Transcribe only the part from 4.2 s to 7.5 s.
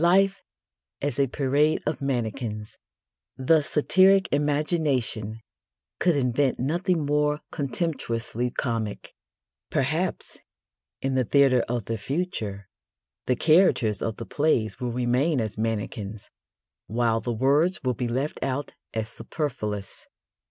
imagination could invent nothing more